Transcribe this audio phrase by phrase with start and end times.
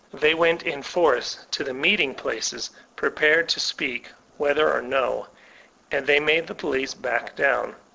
[0.11, 5.27] They went in force to the meeting places, pre pared to ^eak whether or*no;
[5.91, 7.75] and they made the police back down.